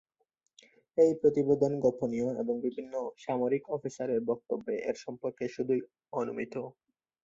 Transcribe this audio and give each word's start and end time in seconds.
এই 0.97 1.11
প্রতিবেদন 1.21 1.71
গোপনীয় 1.83 2.29
এবং 2.41 2.55
বিভিন্ন 2.65 2.93
সামরিক 3.17 3.63
অফিসারের 3.75 4.19
বক্তব্যে 4.29 4.73
এর 4.89 4.97
সম্পর্কে 5.05 5.43
শুধুই 5.55 5.81
অনুমিত। 6.13 6.53